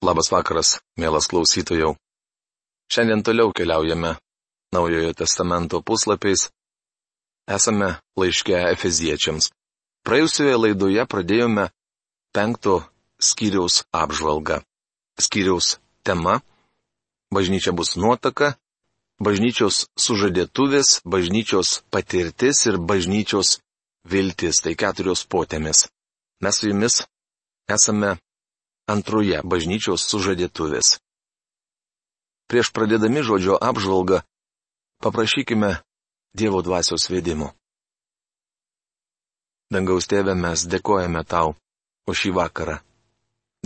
[0.00, 1.92] Labas vakaras, mielas klausytojau.
[2.88, 4.16] Šiandien toliau keliaujame
[4.72, 6.48] Naujojo testamento puslapiais.
[7.44, 9.50] Esame laiške Efeziečiams.
[10.06, 11.66] Praėjusioje laidoje pradėjome
[12.32, 12.78] penkto
[13.20, 14.62] skyriaus apžvalgą.
[15.20, 16.40] Skyriaus tema-
[17.36, 18.56] bažnyčia bus nuotaka,
[19.20, 23.60] bažnyčios sužadėtuvės, bažnyčios patirtis ir bažnyčios
[24.08, 25.90] viltis- tai keturios potėmis.
[26.40, 27.04] Mes su jumis
[27.68, 28.16] esame
[28.90, 30.98] antroje bažnyčios sužadėtuvės.
[32.50, 34.24] Prieš pradėdami žodžio apžvalgą,
[35.04, 35.78] paprašykime
[36.34, 37.50] Dievo dvasios vedimo.
[39.70, 41.56] Dangaus tėve, mes dėkojame tau
[42.10, 42.76] už šį vakarą.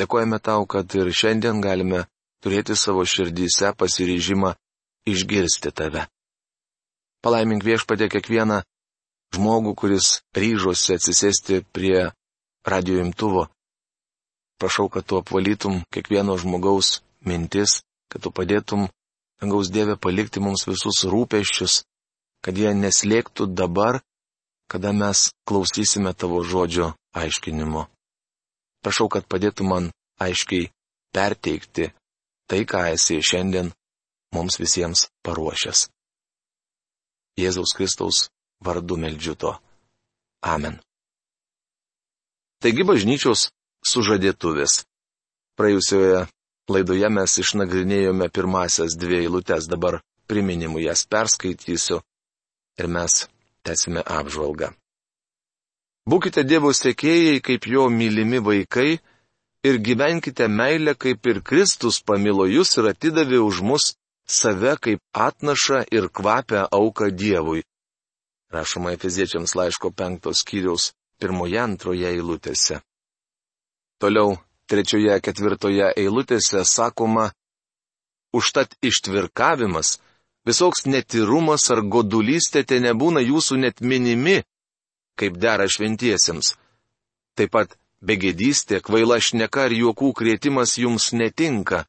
[0.00, 2.04] Dėkojame tau, kad ir šiandien galime
[2.44, 4.54] turėti savo širdyse pasiryžimą
[5.08, 6.06] išgirsti tave.
[7.24, 8.60] Palaimink viešpatė kiekvieną
[9.36, 12.10] žmogų, kuris ryžosi atsisėsti prie
[12.68, 13.48] radio imtuvo
[14.58, 18.86] Prašau, kad tu apvalytum kiekvieno žmogaus mintis, kad tu padėtum,
[19.40, 21.82] dangaus Dieve, palikti mums visus rūpeščius,
[22.44, 24.00] kad jie neslėgtų dabar,
[24.70, 27.88] kada mes klausysime tavo žodžio aiškinimo.
[28.84, 30.70] Prašau, kad padėtum man aiškiai
[31.14, 31.90] perteikti
[32.48, 33.72] tai, ką esi šiandien
[34.34, 35.88] mums visiems paruošęs.
[37.40, 38.28] Jėzaus Kristaus
[38.62, 39.52] vardu meldžiu to.
[40.44, 40.78] Amen.
[42.62, 43.50] Taigi bažnyčios
[43.86, 44.82] sužadėtuvės.
[45.58, 46.24] Praėjusioje
[46.70, 52.00] laidoje mes išnagrinėjome pirmasias dvi eilutes, dabar priminimu jas perskaitysiu
[52.80, 53.26] ir mes
[53.64, 54.72] tęsime apžvalgą.
[56.08, 58.98] Būkite Dievo sėkėjai kaip jo mylimi vaikai
[59.64, 63.94] ir gyvenkite meilę, kaip ir Kristus pamilo jūs ir atidavė už mus
[64.28, 67.64] save kaip atnašą ir kvapę auką Dievui.
[68.52, 72.80] Rašoma Efeziečiams laiško penktos skyriaus pirmoje antroje eilutėse.
[74.04, 74.34] Toliau
[74.68, 77.30] trečioje ketvirtoje eilutėse sakoma,
[78.36, 79.94] užtat ištvirkavimas,
[80.44, 84.42] visoks netirumas ar godulystė te nebūna jūsų net minimi,
[85.16, 86.52] kaip dera šventiesiems.
[87.32, 91.86] Taip pat begėdystė, kvaila šneka ir juokų krėtimas jums netinka,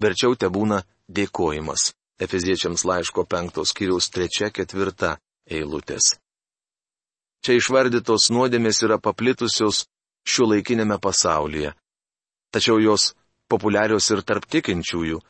[0.00, 1.90] verčiau te būna dėkojimas.
[2.16, 6.16] Efeziečiams laiško penktos kiriaus trečia ketvirta eilutės.
[7.44, 9.84] Čia išvardytos nuodėmės yra paplitusios
[10.28, 11.72] šiuo laikinėme pasaulyje.
[12.52, 13.12] Tačiau jos
[13.48, 15.20] populiarios ir tarp tikinčiųjų.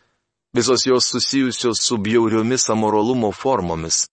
[0.57, 4.07] Visos jos susijusios su bjauriomis amoralumo formomis.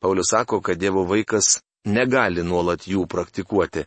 [0.00, 3.86] Paulius sako, kad Dievo vaikas negali nuolat jų praktikuoti.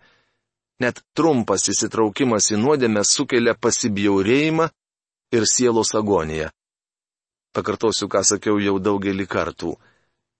[0.81, 4.67] Net trumpas įsitraukimas į nuodėmę sukelia pasibjaurėjimą
[5.33, 6.49] ir sielos agoniją.
[7.53, 9.75] Pakartosiu, ką sakiau jau daugelį kartų.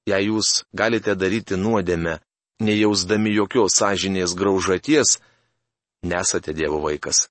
[0.08, 2.20] Jei jūs galite daryti nuodėmę,
[2.62, 5.18] nejausdami jokios sąžinės graužaties,
[6.04, 7.28] nesate Dievo vaikas.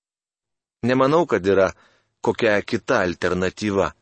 [0.82, 1.72] Nemanau, kad yra
[2.20, 3.92] kokia kita alternatyva.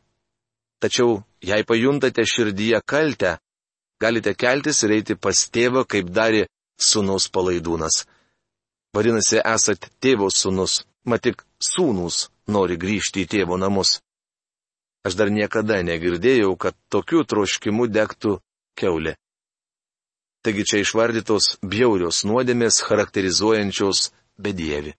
[0.81, 3.37] Tačiau, jei pajuntate širdyje kaltę,
[4.01, 6.45] galite keltis ir eiti pas tėvą, kaip darė
[6.77, 8.03] sūnus palaidūnas.
[8.95, 13.99] Vadinasi, esat tėvo sūnus, mat tik sūnus nori grįžti į tėvo namus.
[15.05, 18.39] Aš dar niekada negirdėjau, kad tokiu troškimu degtų
[18.79, 19.15] keulė.
[20.45, 24.93] Taigi čia išvardytos bjaurios nuodėmės charakterizuojančios bedievi.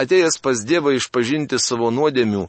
[0.00, 2.46] Atėjęs pas Dievą išpažinti savo nuodėmių,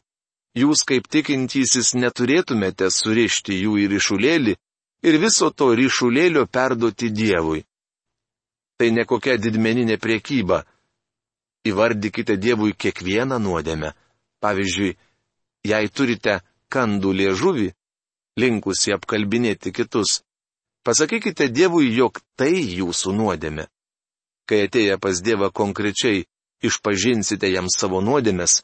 [0.62, 4.56] jūs kaip tikintysis neturėtumėte surišti jų į ryšulėlį
[5.08, 7.66] ir viso to ryšulėlio perduoti Dievui.
[8.80, 10.64] Tai ne kokia didmeninė priekyba.
[11.68, 13.92] Įvardykite Dievui kiekvieną nuodėmę.
[14.42, 14.96] Pavyzdžiui,
[15.70, 16.40] jei turite
[16.74, 17.68] kandų liežuvį,
[18.42, 20.22] linkusi apkalbinėti kitus,
[20.88, 23.68] pasakykite Dievui, jog tai jūsų nuodėmė.
[24.47, 26.25] Kai atėję pas Dievą konkrečiai
[26.66, 28.62] išpažinsite jam savo nuodėmės,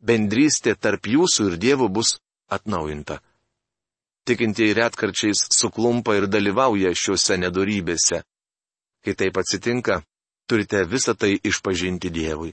[0.00, 2.18] bendrystė tarp jūsų ir Dievo bus
[2.48, 3.20] atnaujinta.
[4.26, 8.22] Tikintieji retkarčiais suklumpa ir dalyvauja šiuose nedorybėse.
[9.00, 10.02] Kai taip atsitinka,
[10.46, 12.52] turite visą tai išpažinti Dievui.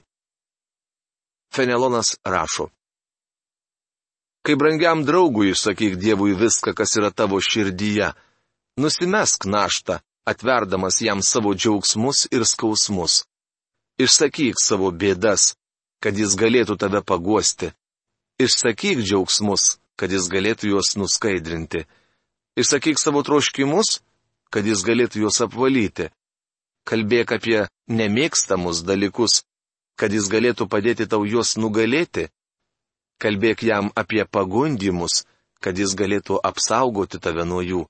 [1.52, 2.70] Fenelonas rašo.
[4.44, 8.14] Kai brangiam draugui išsakyk Dievui viską, kas yra tavo širdyje,
[8.80, 9.98] nusimesk naštą,
[10.30, 13.24] atverdamas jam savo džiaugsmus ir skausmus.
[13.98, 15.54] Išsakyk savo bėdas,
[16.02, 17.72] kad jis galėtų tave paguosti.
[18.38, 21.86] Išsakyk džiaugsmus, kad jis galėtų juos nuskaidrinti.
[22.60, 23.98] Išsakyk savo troškimus,
[24.54, 26.10] kad jis galėtų juos apvalyti.
[26.88, 27.58] Kalbėk apie
[27.90, 29.42] nemėgstamus dalykus,
[29.98, 32.28] kad jis galėtų padėti tau juos nugalėti.
[33.18, 35.24] Kalbėk jam apie pagundimus,
[35.60, 37.82] kad jis galėtų apsaugoti tave nuo jų.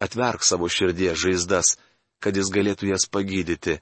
[0.00, 1.76] Atverk savo širdies žaizdas,
[2.20, 3.78] kad jis galėtų jas pagydyti.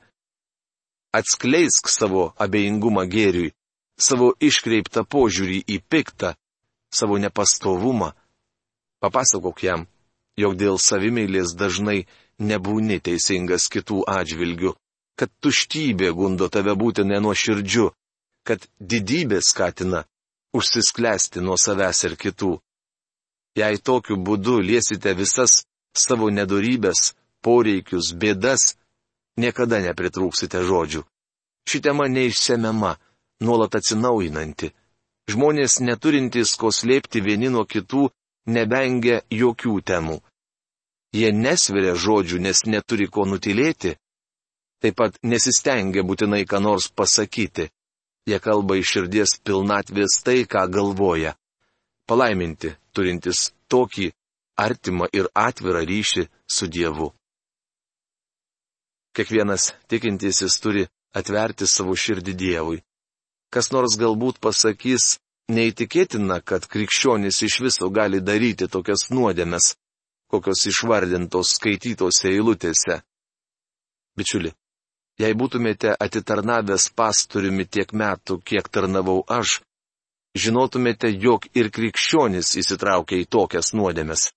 [1.15, 3.53] Atskleisk savo abejingumą gėriui,
[3.99, 6.35] savo iškreiptą požiūrį į piktą,
[6.91, 8.13] savo nepastovumą.
[9.03, 9.87] Papasakok jam,
[10.39, 12.07] jog dėl savimėlės dažnai
[12.39, 14.75] nebūni teisingas kitų atžvilgių,
[15.19, 17.91] kad tuštybė gundo tave būti nenuoširdžiu,
[18.47, 20.05] kad didybė skatina
[20.55, 22.53] užsisklęsti nuo savęs ir kitų.
[23.59, 25.63] Jei tokiu būdu liesite visas
[25.97, 27.15] savo nedorybės,
[27.45, 28.75] poreikius, bėdas,
[29.39, 31.05] niekada nepritrūksite žodžių.
[31.69, 32.97] Ši tema neišsemiama,
[33.41, 34.73] nuolat atsinaujinanti.
[35.31, 38.11] Žmonės neturintys ko slėpti vieni nuo kitų
[38.47, 40.19] nebengia jokių temų.
[41.15, 43.95] Jie nesveria žodžių, nes neturi ko nutilėti.
[44.83, 47.71] Taip pat nesistengia būtinai ką nors pasakyti.
[48.29, 51.37] Jie kalba iš širdies pilnatvės tai, ką galvoja.
[52.09, 54.11] Palaiminti, turintis tokį
[54.57, 57.11] artimą ir atvirą ryšį su Dievu.
[59.15, 62.83] Kiekvienas tikintysis turi atverti savo širdį Dievui.
[63.55, 65.19] Kas nors galbūt pasakys,
[65.55, 69.75] neįtikėtina, kad krikščionis iš viso gali daryti tokias nuodėmes,
[70.31, 73.03] kokios išvardintos skaitytose eilutėse.
[74.19, 74.51] Bičiuli,
[75.23, 79.61] jei būtumėte atitarnavęs pastoriumi tiek metų, kiek tarnavau aš,
[80.35, 84.33] žinotumėte, jog ir krikščionis įsitraukia į tokias nuodėmes.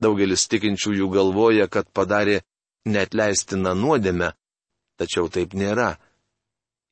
[0.00, 2.40] Daugelis tikinčiųjų galvoja, kad padarė
[2.88, 4.32] netleistina nuodėme,
[4.96, 5.96] tačiau taip nėra.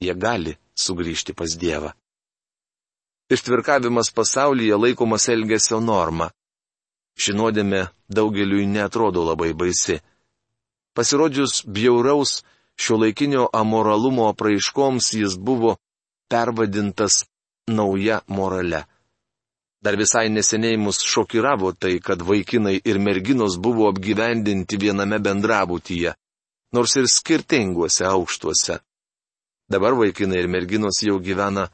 [0.05, 1.95] Jie gali sugrįžti pas Dievą.
[3.33, 6.31] Ištvirkavimas pasaulyje laikomas elgesio norma.
[7.19, 9.99] Ši nuodėmė daugeliui netrodo labai baisi.
[10.97, 12.43] Pasirodžius bjauraus
[12.79, 15.77] šio laikinio amoralumo apraiškoms jis buvo
[16.31, 17.25] pervadintas
[17.69, 18.85] nauja morale.
[19.81, 26.15] Dar visai neseniai mus šokiravo tai, kad vaikinai ir merginos buvo apgyvendinti viename bendrabutyje,
[26.75, 28.81] nors ir skirtinguose aukštuose.
[29.71, 31.69] Dabar vaikinai ir merginos jau gyvena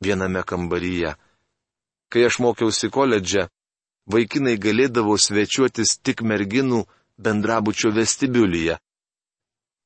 [0.00, 1.12] viename kambaryje.
[2.10, 3.48] Kai aš mokiausi koledže,
[4.08, 6.86] vaikinai galėdavo svečiuotis tik merginų
[7.20, 8.80] bendrabučio vestibiulyje.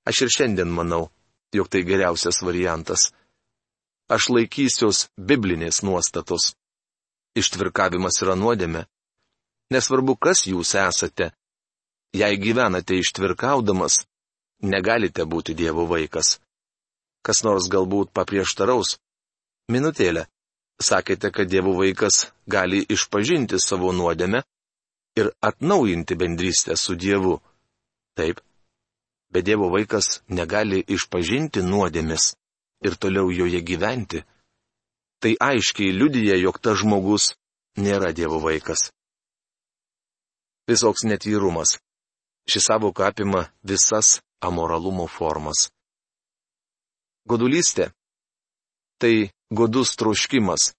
[0.07, 1.09] Aš ir šiandien manau,
[1.53, 3.11] jog tai geriausias variantas.
[4.09, 6.53] Aš laikysiuos biblinės nuostatos
[7.39, 8.85] ištvirkavimas yra nuodėme.
[9.75, 11.33] Nesvarbu, kas jūs esate.
[12.15, 14.05] Jei gyvenate ištvirkaudamas,
[14.63, 16.39] negalite būti Dievo vaikas.
[17.27, 18.99] Kas nors galbūt paprieštaraus.
[19.73, 20.27] Minutėlę.
[20.83, 24.43] Sakėte, kad Dievo vaikas gali išpažinti savo nuodėmę
[25.17, 27.39] ir atnaujinti bendrystę su Dievu.
[28.19, 28.41] Taip.
[29.31, 32.35] Bet Dievo vaikas negali išpažinti nuodėmės
[32.85, 34.23] ir toliau joje gyventi
[35.25, 37.31] tai aiškiai liudyja, jog tas žmogus
[37.81, 38.91] nėra Dievo vaikas.
[40.69, 41.79] Visoks netyrumas.
[42.45, 45.71] Ši savoka apima visas amoralumo formas.
[47.25, 47.89] Godulystė-
[49.01, 50.75] tai godus troškimas.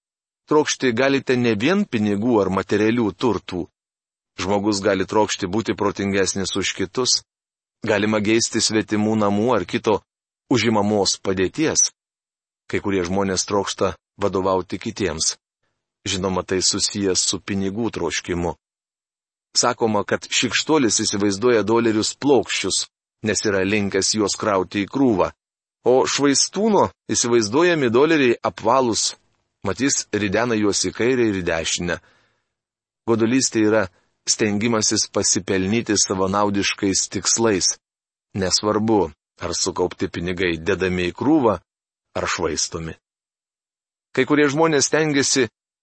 [0.46, 3.66] Trokšti galite ne vien pinigų ar materialių turtų.
[4.38, 7.24] Žmogus gali trokšti būti protingesnis už kitus,
[7.82, 10.02] galima geisti svetimų namų ar kito
[10.54, 11.90] užimamos padėties.
[12.70, 15.36] Kai kurie žmonės trokšta vadovauti kitiems.
[16.06, 18.54] Žinoma, tai susijęs su pinigų troškimu.
[19.56, 22.86] Sakoma, kad šikštuolis įsivaizduoja dolerius plokščius,
[23.26, 25.30] nes yra linkęs juos krauti į krūvą,
[25.88, 29.14] o švaistūno įsivaizduojami doleriai apvalus,
[29.66, 31.96] matys ridena juos į kairę ir į dešinę.
[33.08, 33.86] Godulystė yra
[34.28, 37.76] stengimasis pasipelnyti savanaudiškais tikslais.
[38.36, 39.00] Nesvarbu,
[39.40, 41.56] ar sukaupti pinigai dedami į krūvą,
[42.18, 42.96] ar švaistomi.
[44.16, 45.42] Kai kurie žmonės tengiasi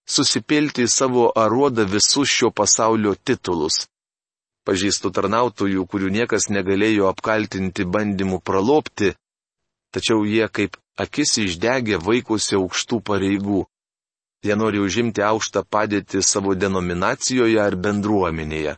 [0.09, 3.83] susipilti į savo aruodą visus šio pasaulio titulus.
[4.65, 9.11] Pažįstu tarnautojų, kurių niekas negalėjo apkaltinti bandymų pralopti,
[9.93, 13.61] tačiau jie kaip akis išdegė vaikusi aukštų pareigų.
[14.43, 18.77] Jie nori užimti aukštą padėtį savo denominacijoje ar bendruomenėje.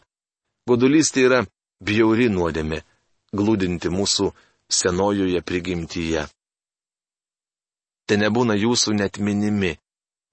[0.68, 1.44] Godulystė yra
[1.80, 2.84] bjauri nuodėmė,
[3.32, 4.34] glūdinti mūsų
[4.68, 6.28] senojoje prigimtyje
[8.06, 9.76] tai nebūna jūsų net minimi.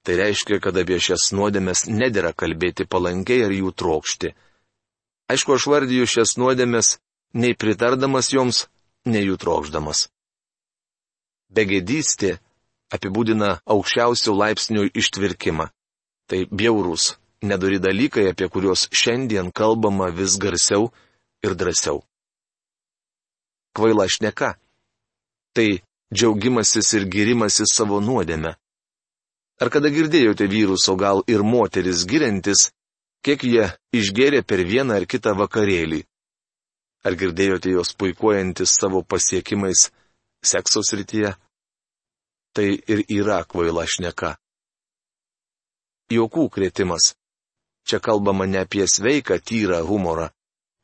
[0.02, 4.32] Tai reiškia, kad apie šias nuodėmės nedėra kalbėti palankiai ar jų trokšti.
[5.30, 6.96] Aišku, aš vardyju šias nuodėmės
[7.38, 8.66] nei pritardamas joms,
[9.06, 10.08] nei jų trokšdamas.
[11.54, 12.40] Begėdystė
[12.92, 15.68] apibūdina aukščiausių laipsnių ištvirkimą.
[16.26, 17.12] Tai bjaurūs,
[17.46, 20.90] nedori dalykai, apie kuriuos šiandien kalbama vis garsiau
[21.44, 22.02] ir drąsiau.
[23.76, 24.56] Kvaila šneka.
[25.56, 25.68] Tai
[26.12, 28.54] džiaugimasis ir girimasis savo nuodėme.
[29.62, 32.70] Ar kada girdėjote vyrus, o gal ir moteris giriantis,
[33.24, 36.02] kiek jie išgėrė per vieną ar kitą vakarėlį?
[37.06, 39.88] Ar girdėjote jos puikuojantis savo pasiekimais
[40.44, 41.34] sekso srityje?
[42.52, 44.36] Tai ir yra kvaila šneka.
[46.12, 47.14] Jokų krėtimas.
[47.88, 50.28] Čia kalbama ne apie sveiką, tyrą humorą.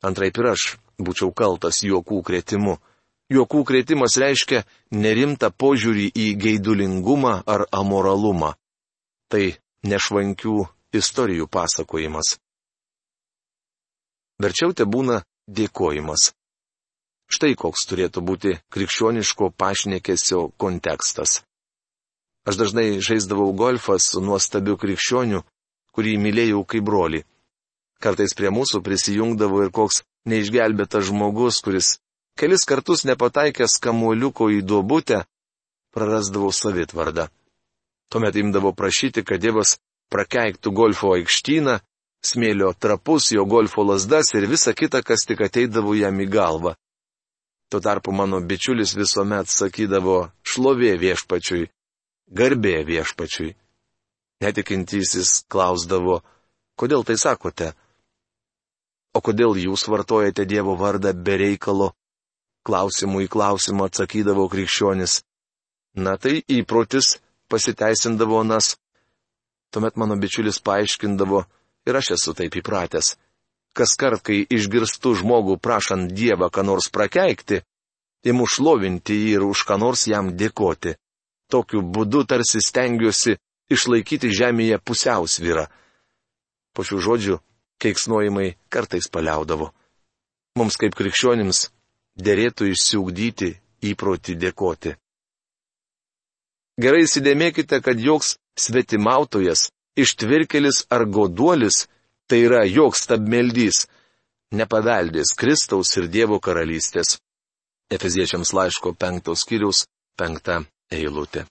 [0.03, 0.63] Antraip ir aš
[0.99, 2.79] būčiau kaltas juokų krėtimu.
[3.29, 8.55] Juokų krėtimas reiškia nerimtą požiūrį į geidulingumą ar amoralumą.
[9.29, 9.43] Tai
[9.85, 10.55] nešvankių
[10.97, 12.39] istorijų pasakojimas.
[14.41, 16.31] Verčiau te būna dėkojimas.
[17.29, 21.43] Štai koks turėtų būti krikščioniško pašnekesio kontekstas.
[22.49, 25.43] Aš dažnai žaisdavau golfą su nuostabiu krikščioniu,
[25.93, 27.21] kurį mylėjau kaip broli.
[28.01, 31.99] Kartais prie mūsų prisijungdavo ir koks neišgelbėtas žmogus, kuris
[32.39, 35.25] kelis kartus nepataikęs kamuoliuko į duobutę,
[35.91, 37.27] prarasdavau savitvardą.
[38.09, 39.75] Tuomet imdavo prašyti, kad Dievas
[40.09, 41.79] prakeiktų golfo aikštyną,
[42.25, 46.73] smėlio trapus, jo golfo lasdas ir visa kita, kas tik ateidavo jam į galvą.
[47.69, 51.67] Tuo tarpu mano bičiulis visuomet sakydavo šlovė viešpačiui,
[52.33, 53.53] garbė viešpačiui.
[54.41, 56.21] Netikintysis klausdavo,
[56.79, 57.73] kodėl tai sakote?
[59.13, 61.91] O kodėl jūs vartojate Dievo vardą be reikalo?
[62.69, 65.23] Klausimų į klausimą atsakydavo krikščionis.
[65.97, 67.15] Na tai įprotis
[67.49, 68.75] pasiteisindavo nas.
[69.73, 71.41] Tuomet mano bičiulis paaiškindavo,
[71.89, 73.15] ir aš esu taip įpratęs.
[73.73, 77.61] Kas kart, kai išgirstu žmogų prašant Dievą ką nors prakeikti,
[78.29, 80.95] imu šlovinti jį ir už ką nors jam dėkoti.
[81.49, 83.37] Tokiu būdu tarsi stengiuosi
[83.73, 85.65] išlaikyti žemėje pusiausvyrą.
[86.73, 87.41] Po šių žodžių
[87.81, 89.71] keiksnojimai kartais paliaudavo.
[90.57, 91.69] Mums kaip krikščionims
[92.25, 93.53] dėrėtų išsiugdyti
[93.91, 94.95] įprotį dėkoti.
[96.79, 101.87] Gerai įsidėmėkite, kad joks svetimautojas, ištvirkelis ar goduolis,
[102.27, 103.87] tai yra joks stabmeldys,
[104.55, 107.17] nepaveldės Kristaus ir Dievo karalystės.
[107.91, 109.87] Efeziečiams laiško penktos skyriaus
[110.19, 110.61] penkta
[110.93, 111.45] eilutė.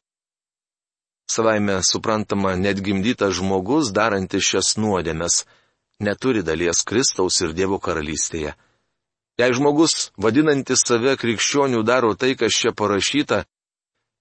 [1.29, 5.43] Savaime suprantama, net gimdytas žmogus, darantis šias nuodėmes,
[6.01, 8.55] neturi dalies Kristaus ir Dievo karalystėje.
[9.39, 13.45] Jei žmogus, vadinantis save krikščionių, daro tai, kas čia parašyta,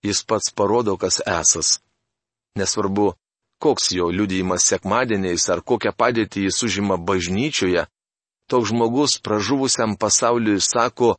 [0.05, 1.79] jis pats parodo, kas esas.
[2.57, 3.15] Nesvarbu,
[3.57, 7.87] koks jo liudijimas sekmadieniais ar kokią padėtį jis užima bažnyčioje,
[8.49, 11.15] toks žmogus pražuvusiam pasauliui sako,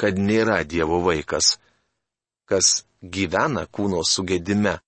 [0.00, 1.58] kad nėra Dievo vaikas.
[2.48, 4.78] Kas gyvena kūno sugėdime,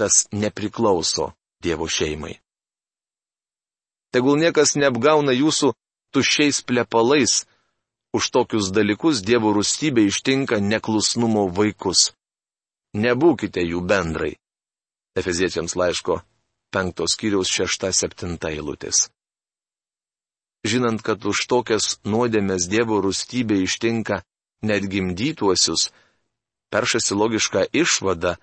[0.00, 2.40] tas nepriklauso Dievo šeimai.
[4.10, 5.74] Tegul niekas neapgauna jūsų
[6.16, 7.44] tuščiais plepalais,
[8.12, 12.10] Už tokius dalykus Dievo rūstybė ištinka neklusnumo vaikus.
[12.94, 14.34] Nebūkite jų bendrai.
[15.14, 16.18] Efeziečiams laiško
[16.70, 19.08] penktos kiriaus šešta septinta eilutės.
[20.66, 24.20] Žinant, kad už tokias nuodėmės Dievo rūstybė ištinka
[24.62, 25.88] net gimdytuosius,
[26.70, 28.36] peršasi logiška išvada,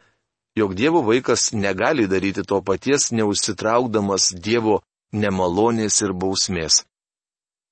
[0.58, 4.82] jog Dievo vaikas negali daryti to paties neužsitraukdamas Dievo
[5.14, 6.84] nemalonės ir bausmės.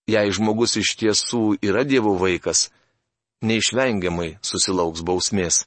[0.05, 2.67] Jei žmogus iš tiesų yra Dievo vaikas,
[3.41, 5.63] neišvengiamai susilauks bausmės.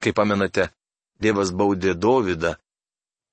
[0.00, 0.70] Kaip pamenate,
[1.20, 2.54] Dievas baudė Dovydą.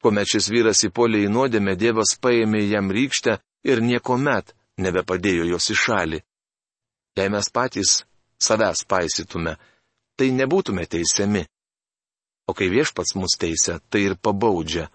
[0.04, 5.70] Kuomet šis vyras įpolė į nuodėmę, Dievas paėmė jam rykštę ir nieko met nebepadėjo jos
[5.72, 6.20] į šalį.
[7.16, 8.02] Jei mes patys
[8.42, 9.56] savęs paisytume,
[10.20, 11.46] tai nebūtume teisiami.
[12.50, 14.90] O kai viešpats mus teisia, tai ir pabaudžia,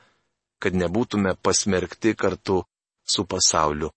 [0.60, 2.60] kad nebūtume pasmerkti kartu
[3.08, 3.88] su pasauliu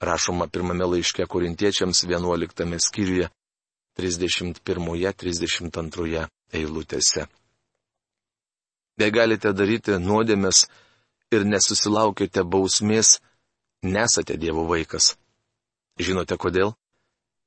[0.00, 3.28] rašoma pirmame laiške korintiečiams 11 skyriuje
[3.98, 7.26] 31-32 eilutėse.
[9.00, 10.66] Jei galite daryti nuodėmės
[11.32, 13.20] ir nesusilaukite bausmės,
[13.82, 15.16] nesate Dievo vaikas.
[16.00, 16.74] Žinote kodėl?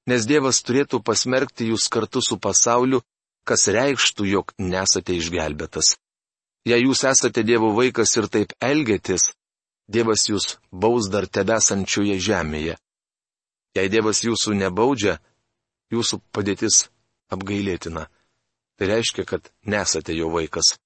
[0.09, 3.01] Nes Dievas turėtų pasmerkti jūs kartu su pasauliu,
[3.45, 5.97] kas reikštų, jog nesate išgelbėtas.
[6.65, 9.31] Jei jūs esate Dievo vaikas ir taip elgėtis,
[9.89, 12.77] Dievas jūs baus dar tebesančioje žemėje.
[13.77, 15.17] Jei Dievas jūsų nebaudžia,
[15.93, 16.87] jūsų padėtis
[17.33, 18.05] apgailėtina.
[18.77, 20.77] Tai reiškia, kad nesate jo vaikas.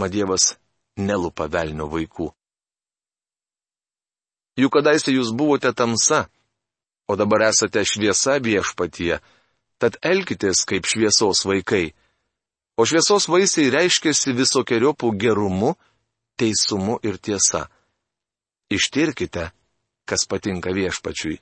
[0.00, 0.56] Mat Dievas
[0.96, 2.32] nelupa velnio vaikų.
[4.58, 6.26] Juk kadaise jūs buvote tamsa,
[7.06, 9.20] o dabar esate šviesa viešpatie,
[9.78, 11.92] tad elkitės kaip šviesos vaikai.
[12.78, 15.76] O šviesos vaisiai reiškiasi visokiojopų gerumu,
[16.38, 17.68] teisumu ir tiesa.
[18.68, 19.50] Ištirkite,
[20.04, 21.38] kas patinka viešpačiui.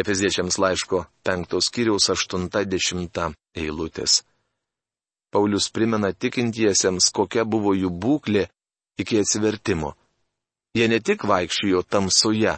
[0.00, 4.22] Efeziečiams laiško 5 skyriaus 80 eilutės.
[5.32, 8.46] Paulius primena tikintiesiems, kokia buvo jų būklė
[8.96, 9.92] iki atsivertimo.
[10.72, 12.56] Jie ne tik vaikščiojo tamsoje,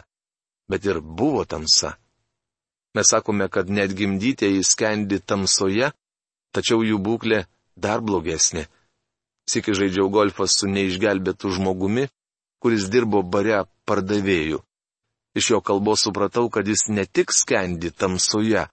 [0.71, 1.97] bet ir buvo tamsa.
[2.95, 5.91] Mes sakome, kad net gimdytieji skendi tamsoje,
[6.55, 7.43] tačiau jų būklė
[7.75, 8.69] dar blogesnė.
[9.51, 12.07] Sėki žaidžiau golfą su neišgelbėtu žmogumi,
[12.65, 14.57] kuris dirbo bare pardavėjų.
[15.37, 18.63] Iš jo kalbos supratau, kad jis ne tik skendi tamsoje,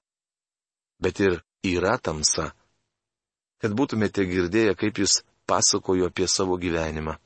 [0.97, 2.55] bet ir yra tamsa.
[3.61, 7.19] Kad būtumėte girdėję, kaip jis pasakojo apie savo gyvenimą.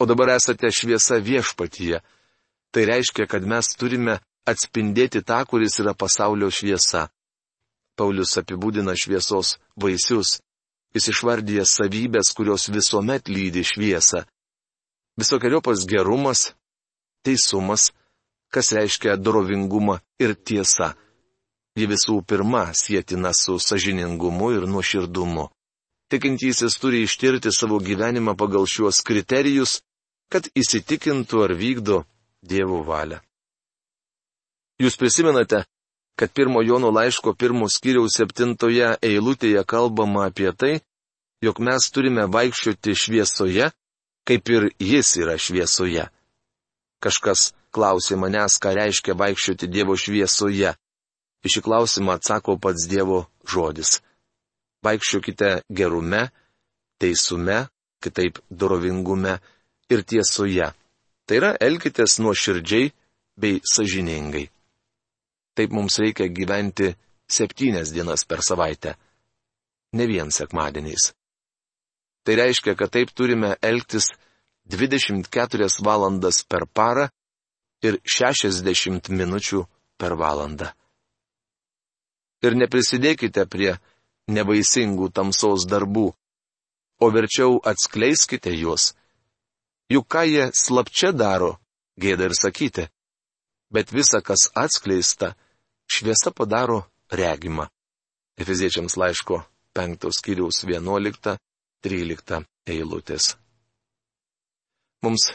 [0.00, 2.00] O dabar esate šviesa viešpatyje.
[2.72, 7.10] Tai reiškia, kad mes turime atspindėti tą, kuris yra pasaulio šviesa.
[7.94, 10.40] Paulius apibūdina šviesos vaisius.
[10.96, 14.24] Jis išvardyja savybės, kurios visuomet lydi šviesą.
[15.20, 16.54] Visokiojopas gerumas,
[17.22, 17.92] teisumas,
[18.50, 20.94] kas reiškia dorovingumą ir tiesa.
[21.74, 25.48] Ji visų pirma sėtina su sažiningumu ir nuoširdumu.
[26.10, 29.80] Tikintysis turi ištirti savo gyvenimą pagal šiuos kriterijus,
[30.30, 32.04] kad įsitikintų ar vykdo
[32.44, 33.22] Dievo valią.
[34.82, 35.64] Jūs prisimenate,
[36.18, 40.74] kad pirmo Jono laiško pirmo skyriaus septintoje eilutėje kalbama apie tai,
[41.42, 43.70] jog mes turime vaikščioti šviesoje,
[44.28, 46.08] kaip ir jis yra šviesoje.
[47.04, 50.72] Kažkas klausė manęs, ką reiškia vaikščioti Dievo šviesoje.
[51.44, 53.98] Iš šį klausimą atsako pats Dievo žodis.
[54.84, 56.30] Vaikščiokite gerume,
[57.00, 57.66] teisume,
[58.00, 59.38] kitaip dorovingume
[59.92, 60.70] ir tiesoje.
[61.24, 62.92] Tai yra, elkitės nuoširdžiai
[63.40, 64.46] bei sažiningai.
[65.56, 66.90] Taip mums reikia gyventi
[67.30, 68.96] septynias dienas per savaitę.
[69.96, 71.12] Ne vien sekmadieniais.
[72.24, 74.08] Tai reiškia, kad taip turime elgtis
[74.70, 77.08] 24 valandas per parą
[77.84, 79.64] ir 60 minučių
[80.00, 80.70] per valandą.
[82.44, 83.74] Ir neprisidėkite prie
[84.28, 86.08] nevaisingų tamsos darbų,
[87.00, 88.92] o verčiau atskleiskite juos.
[89.92, 91.58] Juk ką jie slapčia daro,
[92.00, 92.88] gėda ir sakyti.
[93.68, 95.34] Bet visa, kas atskleista,
[95.88, 97.68] šviesa padaro regimą.
[98.40, 99.42] Efeziečiams laiško
[99.76, 100.64] 5 skyriaus
[101.84, 103.34] 11-13 eilutės.
[105.04, 105.26] Mums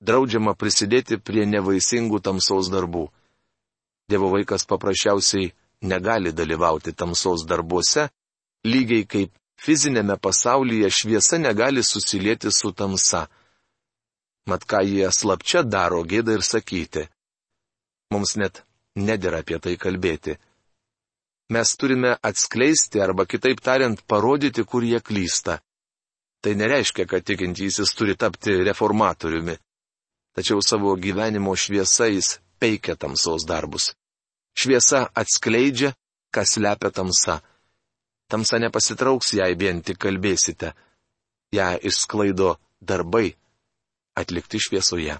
[0.00, 3.06] draudžiama prisidėti prie nevaisingų tamsaus darbų.
[4.08, 5.52] Dievo vaikas paprasčiausiai
[5.92, 8.08] negali dalyvauti tamsaus darbuose,
[8.64, 13.26] lygiai kaip fizinėme pasaulyje šviesa negali susilieti su tamsa.
[14.48, 17.04] Mat ką jie slapčia daro, gėda ir sakyti.
[18.10, 18.64] Mums net
[18.96, 20.34] nedėra apie tai kalbėti.
[21.52, 25.60] Mes turime atskleisti arba kitaip tariant parodyti, kur jie klysta.
[26.42, 29.54] Tai nereiškia, kad tikintysis turi tapti reformatoriumi.
[30.34, 33.92] Tačiau savo gyvenimo šviesa jis peikia tamsos darbus.
[34.58, 35.92] Šviesa atskleidžia,
[36.34, 37.40] kas lepia tamsa.
[38.30, 40.72] Tamsa nepasitrauks, jei vien tik kalbėsite.
[41.52, 43.36] Ja išsklaido darbai
[44.18, 45.18] atlikti šviesoje.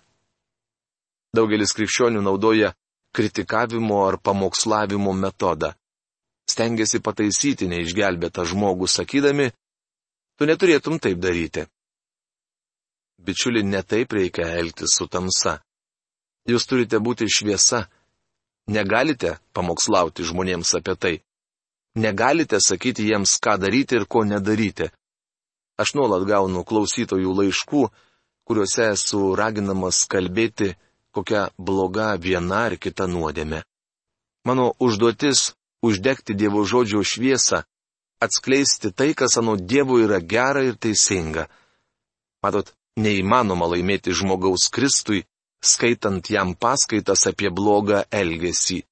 [1.32, 2.72] Daugelis krikščionių naudoja
[3.16, 5.72] kritikavimo ar pamokslavimo metodą.
[6.48, 9.52] Stengiasi pataisyti neišgelbėtą žmogų, sakydami,
[10.42, 11.62] Tu neturėtum taip daryti.
[13.22, 15.52] Bičiuli, netaip reikia elgtis su tamsa.
[16.50, 17.84] Jūs turite būti šviesa.
[18.74, 21.14] Negalite pamokslauti žmonėms apie tai.
[21.94, 24.90] Negalite sakyti jiems, ką daryti ir ko nedaryti.
[25.78, 27.86] Aš nuolat gaunu klausytojų laiškų,
[28.42, 30.72] kuriuose esu raginamas kalbėti,
[31.14, 33.62] kokia bloga viena ar kita nuodėme.
[34.42, 35.52] Mano užduotis-
[35.86, 37.62] uždegti Dievo žodžio šviesą
[38.24, 41.48] atskleisti tai, kas anu Dievo yra gera ir teisinga.
[42.42, 45.22] Matot, neįmanoma laimėti žmogaus Kristui,
[45.62, 48.82] skaitant jam paskaitas apie blogą elgesį.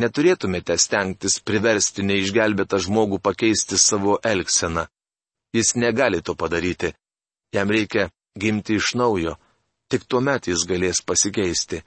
[0.00, 4.86] Neturėtumėte stengtis priversti neišgelbėtą žmogų pakeisti savo elgseną.
[5.52, 6.94] Jis negali to padaryti.
[7.52, 8.08] Jam reikia
[8.40, 9.36] gimti iš naujo.
[9.92, 11.82] Tik tuomet jis galės pasikeisti.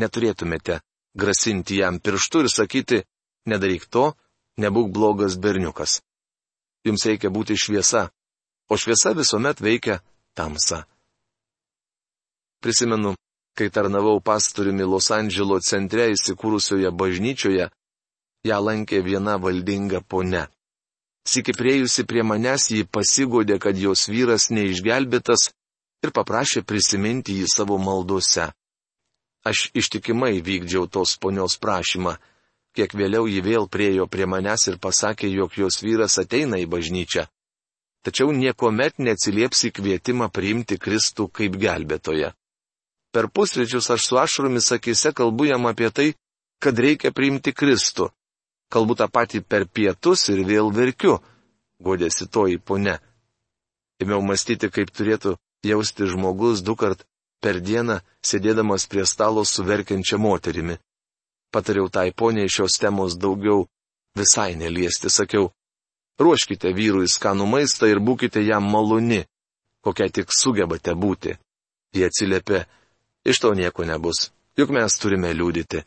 [0.00, 0.80] Neturėtumėte
[1.16, 3.02] grasinti jam pirštu ir sakyti,
[3.52, 4.14] nedaryk to,
[4.60, 6.00] nebūk blogas berniukas.
[6.86, 8.08] Jums reikia būti šviesa,
[8.70, 10.00] o šviesa visuomet veikia
[10.38, 10.84] tamsa.
[12.62, 13.14] Prisimenu,
[13.56, 17.68] kai tarnavau pastoriumi Los Andželo centre įsikūrusioje bažnyčioje,
[18.46, 20.46] ją lankė viena valdinga ponia.
[21.26, 25.50] Sikiprėjusi prie manęs jį pasigodė, kad jos vyras neišgelbėtas
[26.06, 28.52] ir paprašė prisiminti jį savo maldose.
[29.46, 32.14] Aš ištikimai vykdžiau tos ponios prašymą
[32.76, 37.24] Kiek vėliau ji vėl priejo prie manęs ir pasakė, jog jos vyras ateina į bažnyčią.
[38.04, 42.34] Tačiau niekuomet neatsilieps į kvietimą priimti Kristų kaip gelbėtoje.
[43.16, 46.08] Per pusryčius aš su ašromis akise kalbu jam apie tai,
[46.60, 48.10] kad reikia priimti Kristų.
[48.68, 51.16] Kalbu tą patį per pietus ir vėl verkiu,
[51.80, 52.98] godėsi toji ponė.
[54.04, 57.06] Ėmiau mąstyti, kaip turėtų jausti žmogus du kart
[57.40, 60.76] per dieną, sėdėdamas prie stalo su verkiančia moterimi.
[61.52, 63.66] Patariau tai poniai šios temos daugiau
[64.16, 65.50] visai neliesti, sakiau.
[66.20, 69.20] Ruoškite vyrui skanų maistą ir būkite jam maloni,
[69.84, 71.36] kokia tik sugebate būti.
[71.92, 72.64] Jie atsiliepė,
[73.28, 75.84] iš to nieko nebus, juk mes turime liūdyti.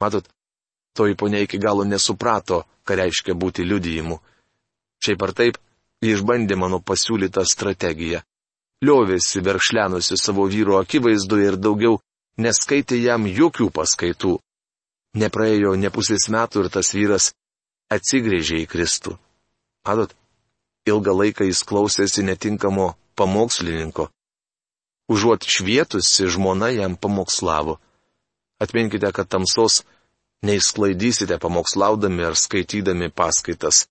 [0.00, 0.28] Matot,
[0.96, 4.20] toji ponia iki galo nesuprato, ką reiškia būti liudijimu.
[5.02, 5.58] Šiaip ar taip,
[6.02, 8.20] ji išbandė mano pasiūlytą strategiją.
[8.82, 12.00] Liovėsi verkšlenusi savo vyro akivaizdu ir daugiau
[12.42, 14.38] neskaitė jam jokių paskaitų.
[15.18, 17.32] Nepraėjo ne pusės metų ir tas vyras
[17.92, 19.18] atsigrėžė į Kristų.
[19.84, 20.14] Matot,
[20.88, 24.08] ilgą laiką jis klausėsi netinkamo pamokslininko.
[25.12, 27.76] Užuot švietusi, žmona jam pamokslavo.
[28.62, 29.82] Atminkite, kad tamsos
[30.46, 33.86] neįsklaidysite pamokslaudami ar skaitydami paskaitas.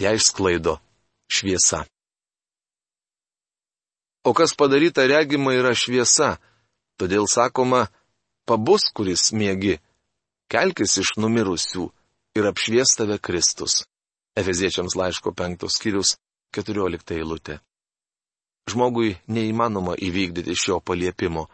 [0.00, 0.78] Ją išsklaido
[1.30, 1.84] šviesa.
[4.24, 6.34] O kas padaryta regima yra šviesa,
[7.00, 7.86] todėl sakoma,
[8.48, 9.78] pabus, kuris mėgi,
[10.50, 11.86] kelkis iš numirusių
[12.38, 13.84] ir apšvies tave Kristus.
[14.38, 16.16] Efeziečiams laiško penktos skyrius,
[16.54, 17.58] keturiolikta eilutė.
[18.70, 21.48] Žmogui neįmanoma įvykdyti šio paliepimo.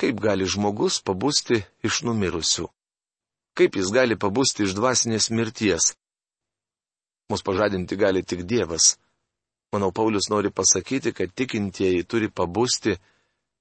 [0.00, 2.66] Kaip gali žmogus pabusti iš numirusių?
[3.58, 5.92] Kaip jis gali pabusti iš dvasinės mirties?
[7.30, 8.96] Mus pažadinti gali tik Dievas.
[9.70, 12.96] Manau, Paulius nori pasakyti, kad tikintieji turi pabusti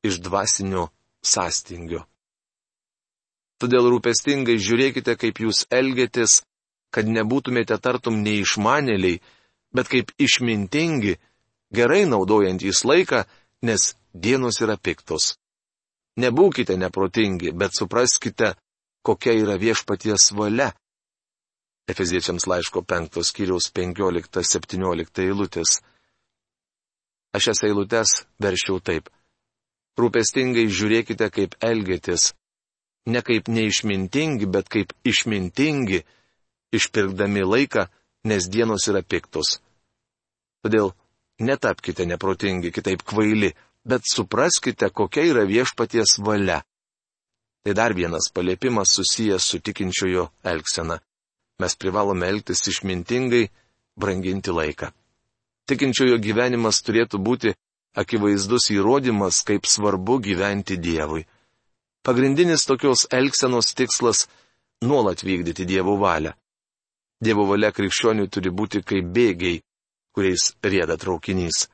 [0.02, 0.88] iš dvasinio
[1.22, 2.09] sąstingio.
[3.60, 6.42] Todėl rūpestingai žiūrėkite, kaip jūs elgėtės,
[6.96, 9.20] kad nebūtumėte tartum neišmanėliai,
[9.76, 11.18] bet kaip išmintingi,
[11.76, 13.26] gerai naudojantys laiką,
[13.68, 15.36] nes dienos yra piktos.
[16.20, 18.56] Nebūkite neprotingi, bet supraskite,
[19.04, 20.72] kokia yra viešpaties valia.
[21.90, 25.80] Efeziečiams laiško 5 skyriaus 15-17 eilutės.
[27.36, 29.10] Aš šias eilutes veršiau taip.
[30.00, 32.34] Rūpestingai žiūrėkite, kaip elgėtis,
[33.10, 36.04] ne kaip neišmintingi, bet kaip išmintingi,
[36.76, 37.88] išpirkdami laiką,
[38.30, 39.60] nes dienos yra piktos.
[40.64, 40.92] Todėl
[41.40, 43.54] netapkite neprotingi, kitaip kvaili,
[43.88, 46.62] bet supraskite, kokia yra viešpaties valia.
[47.64, 51.00] Tai dar vienas paliepimas susijęs su tikinčiojo elgsena.
[51.60, 53.50] Mes privalome elgtis išmintingai,
[54.00, 54.94] branginti laiką.
[55.68, 57.52] Tikinčiojo gyvenimas turėtų būti
[58.00, 61.26] akivaizdus įrodymas, kaip svarbu gyventi Dievui.
[62.04, 64.28] Pagrindinis tokios elgsenos tikslas-
[64.90, 66.32] nuolat vykdyti Dievo valią.
[67.24, 69.62] Dievo valia krikščioniui turi būti kaip bėgiai,
[70.16, 71.68] kuriais rėda traukinys.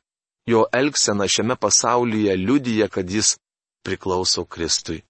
[0.50, 3.38] Jo elgsena šiame pasaulyje liudyja, kad jis
[3.84, 5.04] priklauso Kristui.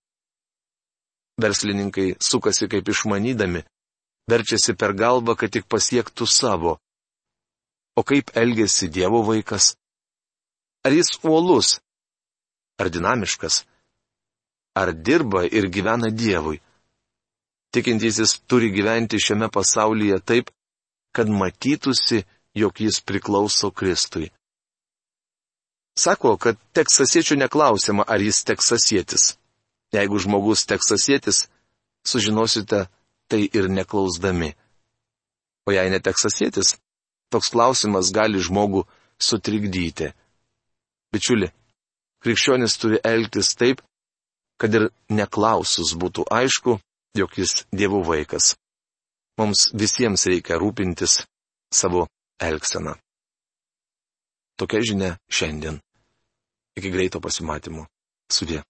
[1.40, 3.64] Verslininkai sukasi kaip išmanydami,
[4.30, 6.78] verčiasi per galvą, kad tik pasiektų savo.
[7.96, 9.76] O kaip elgesi Dievo vaikas?
[10.84, 11.80] Ar jis uolus?
[12.80, 13.64] Ar dinamiškas?
[14.80, 16.60] Ar dirba ir gyvena Dievui.
[17.72, 20.50] Tikintysis turi gyventi šiame pasaulyje taip,
[21.16, 22.24] kad matytųsi,
[22.60, 24.28] jog jis priklauso Kristui.
[25.96, 29.24] Sako, kad teksasiečių neklausima, ar jis teksasietis.
[29.96, 31.46] Jeigu žmogus teksasietis,
[32.04, 32.84] sužinosite
[33.28, 34.52] tai ir neklausdami.
[35.66, 36.76] O jei neteksasietis,
[37.32, 38.84] toks klausimas gali žmogų
[39.18, 40.12] sutrikdyti.
[41.12, 41.48] Bičiuli,
[42.22, 43.80] krikščionis turi elgtis taip,
[44.60, 46.78] kad ir neklausus būtų aišku,
[47.16, 48.54] jog jis dievų vaikas.
[49.36, 51.24] Mums visiems reikia rūpintis
[51.72, 52.06] savo
[52.40, 52.96] elgseną.
[54.56, 55.80] Tokia žinia šiandien.
[56.76, 57.84] Iki greito pasimatymo.
[58.32, 58.62] Sudė.